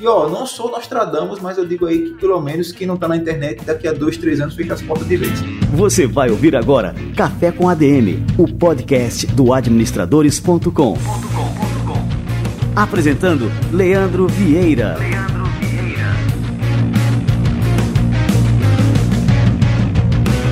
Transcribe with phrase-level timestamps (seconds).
[0.00, 3.08] E ó, não sou Nostradamus, mas eu digo aí que pelo menos quem não tá
[3.08, 5.32] na internet daqui a dois, três anos fecha as portas de vez.
[5.74, 10.96] Você vai ouvir agora Café com ADM, o podcast do administradores.com.
[12.76, 14.96] Apresentando Leandro Vieira.
[14.98, 16.14] Leandro Vieira.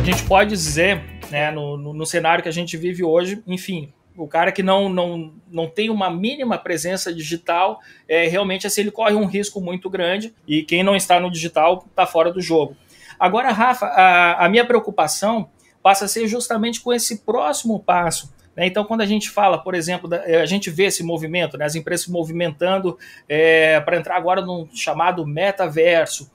[0.00, 3.90] A gente pode dizer, né, no, no, no cenário que a gente vive hoje, enfim,
[4.16, 8.90] o cara que não, não, não tem uma mínima presença digital, é, realmente assim, ele
[8.90, 12.76] corre um risco muito grande e quem não está no digital está fora do jogo.
[13.18, 15.48] Agora, Rafa, a, a minha preocupação
[15.82, 18.32] passa a ser justamente com esse próximo passo.
[18.56, 18.66] Né?
[18.66, 21.64] Então, quando a gente fala, por exemplo, a gente vê esse movimento, né?
[21.64, 22.98] as empresas se movimentando
[23.28, 26.30] é, para entrar agora num chamado metaverso.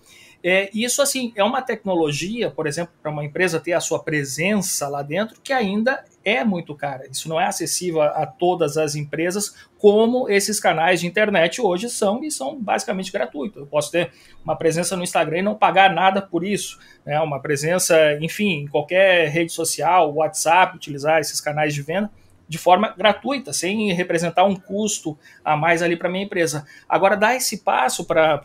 [0.48, 4.88] É, isso, assim, é uma tecnologia, por exemplo, para uma empresa ter a sua presença
[4.88, 7.08] lá dentro, que ainda é muito cara.
[7.10, 11.90] Isso não é acessível a, a, todas as empresas, como esses canais de internet hoje
[11.90, 13.58] são, e são basicamente gratuitos.
[13.58, 14.12] Eu posso ter
[14.44, 16.78] uma presença no Instagram e não pagar nada por isso.
[17.04, 17.20] Né?
[17.20, 22.12] Uma presença, enfim, em qualquer rede social, WhatsApp, utilizar esses canais de venda
[22.48, 26.66] de forma gratuita, sem representar um custo a mais ali para minha empresa.
[26.88, 28.40] Agora, dar esse passo para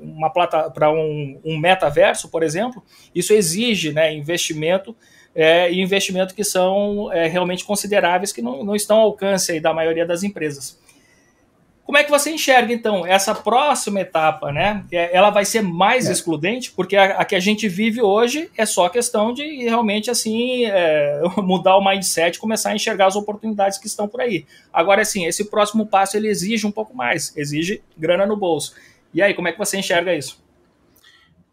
[0.00, 2.82] uma plata, para um, um, metaverso, por exemplo,
[3.14, 4.96] isso exige né, investimento
[5.34, 9.72] é, e investimento que são é, realmente consideráveis, que não, não estão ao alcance da
[9.72, 10.78] maioria das empresas.
[11.84, 14.84] Como é que você enxerga, então, essa próxima etapa, né?
[14.90, 16.12] É, ela vai ser mais é.
[16.12, 20.64] excludente, porque a, a, que a gente vive hoje é só questão de realmente, assim,
[20.64, 24.46] é, mudar o mindset, começar a enxergar as oportunidades que estão por aí.
[24.72, 28.74] Agora, assim, esse próximo passo, ele exige um pouco mais, exige grana no bolso.
[29.12, 30.41] E aí, como é que você enxerga isso?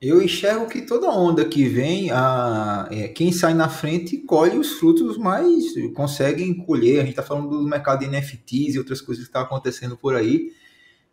[0.02, 4.74] Eu enxergo que toda onda que vem, a, é, quem sai na frente colhe os
[4.74, 7.00] frutos mais conseguem colher.
[7.00, 9.98] A gente está falando do mercado de NFTs e outras coisas que estão tá acontecendo
[9.98, 10.54] por aí.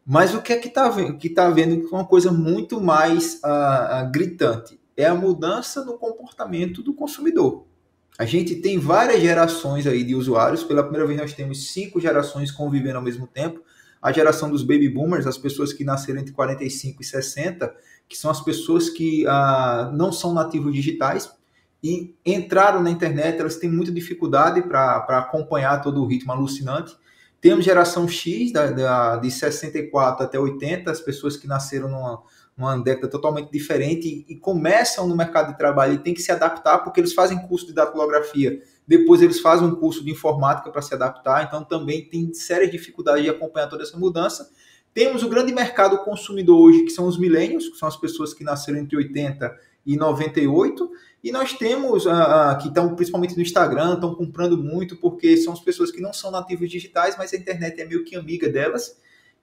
[0.06, 3.42] Mas o que é que está que tá vendo que é uma coisa muito mais
[3.42, 7.66] a, a, gritante é a mudança no comportamento do consumidor.
[8.16, 10.62] A gente tem várias gerações aí de usuários.
[10.62, 13.60] Pela primeira vez nós temos cinco gerações convivendo ao mesmo tempo.
[14.00, 17.74] A geração dos baby boomers, as pessoas que nasceram entre 45 e 60
[18.08, 21.30] que são as pessoas que ah, não são nativos digitais
[21.82, 26.96] e entraram na internet, elas têm muita dificuldade para acompanhar todo o ritmo alucinante.
[27.40, 32.22] Temos geração X, da, da, de 64 até 80, as pessoas que nasceram numa,
[32.56, 36.32] numa década totalmente diferente e, e começam no mercado de trabalho e têm que se
[36.32, 40.80] adaptar, porque eles fazem curso de datilografia, depois eles fazem um curso de informática para
[40.80, 44.50] se adaptar, então também tem sérias dificuldades de acompanhar toda essa mudança.
[44.94, 48.44] Temos o grande mercado consumidor hoje, que são os milênios, que são as pessoas que
[48.44, 49.54] nasceram entre 80
[49.84, 50.91] e 98,
[51.22, 55.60] e nós temos, uh, que estão principalmente no Instagram, estão comprando muito, porque são as
[55.60, 58.96] pessoas que não são nativos digitais, mas a internet é meio que amiga delas.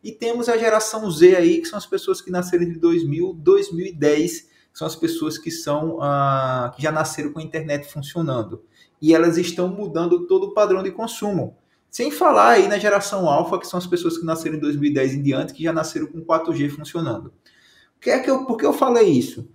[0.03, 3.43] E temos a geração Z aí, que são as pessoas que nasceram entre 2000 e
[3.43, 8.63] 2010, são as pessoas que são uh, que já nasceram com a internet funcionando.
[9.01, 11.55] E elas estão mudando todo o padrão de consumo.
[11.89, 15.21] Sem falar aí na geração alfa, que são as pessoas que nasceram em 2010 em
[15.21, 17.31] diante, que já nasceram com 4G funcionando.
[18.01, 19.47] Que é que eu, por que eu falei isso?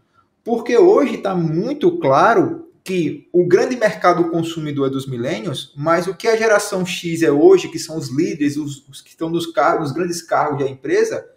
[0.45, 6.15] Porque hoje está muito claro que o grande mercado consumidor é dos milênios, mas o
[6.15, 9.47] que a geração X é hoje, que são os líderes, os, os que estão nos
[9.47, 11.29] cargos, os grandes cargos da empresa,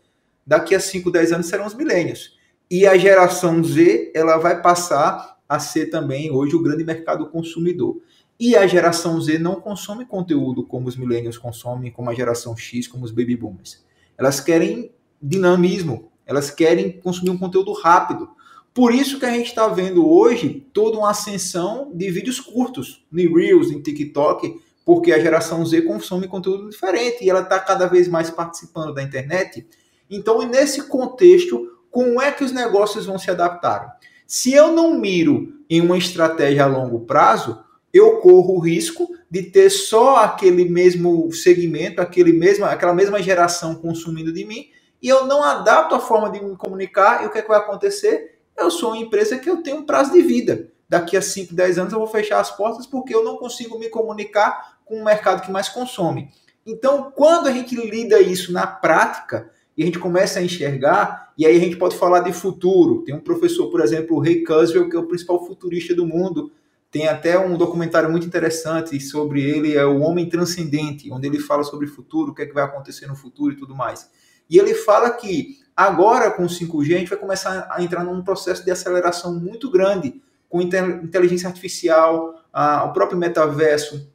[0.48, 2.40] daqui a 5, 10 anos serão os milênios.
[2.72, 8.02] E a geração Z, ela vai passar a ser também hoje o grande mercado consumidor.
[8.40, 12.88] E a geração Z não consome conteúdo como os millennials consomem, como a geração X,
[12.88, 13.84] como os baby boomers.
[14.18, 14.90] Elas querem
[15.22, 18.30] dinamismo, elas querem consumir um conteúdo rápido.
[18.74, 23.36] Por isso que a gente está vendo hoje toda uma ascensão de vídeos curtos, no
[23.36, 28.08] Reels, em TikTok, porque a geração Z consome conteúdo diferente e ela está cada vez
[28.08, 29.68] mais participando da internet.
[30.10, 33.98] Então, nesse contexto, como é que os negócios vão se adaptar?
[34.26, 37.64] Se eu não miro em uma estratégia a longo prazo,
[37.94, 43.76] eu corro o risco de ter só aquele mesmo segmento, aquele mesmo, aquela mesma geração
[43.76, 44.70] consumindo de mim,
[45.02, 47.60] e eu não adapto a forma de me comunicar, e o que, é que vai
[47.60, 48.40] acontecer?
[48.58, 50.70] Eu sou uma empresa que eu tenho um prazo de vida.
[50.88, 53.90] Daqui a 5, 10 anos eu vou fechar as portas porque eu não consigo me
[53.90, 56.30] comunicar com o mercado que mais consome.
[56.66, 61.46] Então, quando a gente lida isso na prática, e a gente começa a enxergar, e
[61.46, 63.04] aí a gente pode falar de futuro.
[63.04, 66.52] Tem um professor, por exemplo, o Ray Kurzweil, que é o principal futurista do mundo,
[66.92, 71.64] tem até um documentário muito interessante sobre ele, é O Homem Transcendente, onde ele fala
[71.64, 74.10] sobre o futuro, o que, é que vai acontecer no futuro e tudo mais.
[74.50, 78.22] E ele fala que agora com o 5G a gente vai começar a entrar num
[78.22, 84.12] processo de aceleração muito grande com inteligência artificial, a, o próprio metaverso,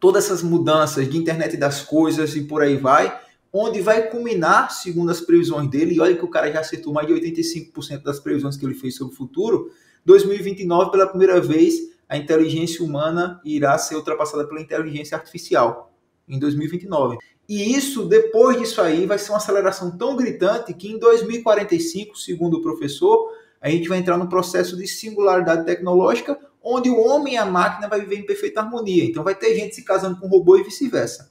[0.00, 3.20] todas essas mudanças de internet das coisas e por aí vai,
[3.52, 7.06] onde vai culminar, segundo as previsões dele, e olha que o cara já acertou mais
[7.06, 9.70] de 85% das previsões que ele fez sobre o futuro,
[10.04, 11.74] 2029, pela primeira vez,
[12.08, 15.92] a inteligência humana irá ser ultrapassada pela inteligência artificial,
[16.26, 17.18] em 2029.
[17.48, 22.58] E isso, depois disso aí, vai ser uma aceleração tão gritante que em 2045, segundo
[22.58, 27.36] o professor, a gente vai entrar no processo de singularidade tecnológica, onde o homem e
[27.36, 29.04] a máquina vai viver em perfeita harmonia.
[29.04, 31.27] Então vai ter gente se casando com robô e vice-versa.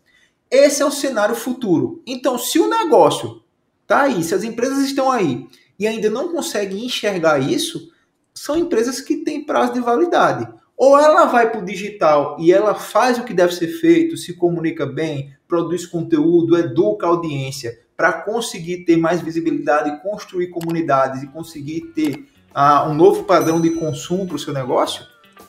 [0.50, 2.02] Esse é o cenário futuro.
[2.06, 3.44] Então, se o negócio
[3.86, 5.48] tá aí, se as empresas estão aí
[5.78, 7.92] e ainda não conseguem enxergar isso,
[8.34, 10.48] são empresas que têm prazo de validade.
[10.76, 14.34] Ou ela vai para o digital e ela faz o que deve ser feito, se
[14.34, 21.28] comunica bem, produz conteúdo, educa a audiência, para conseguir ter mais visibilidade, construir comunidades e
[21.28, 25.04] conseguir ter uh, um novo padrão de consumo para o seu negócio,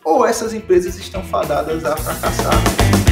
[0.08, 2.55] ou essas empresas estão fadadas a fracassar.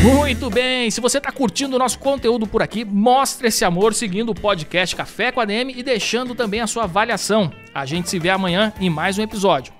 [0.03, 4.31] Muito bem, se você está curtindo o nosso conteúdo por aqui, mostre esse amor seguindo
[4.31, 7.53] o podcast Café com a DM e deixando também a sua avaliação.
[7.75, 9.76] A gente se vê amanhã em mais um episódio.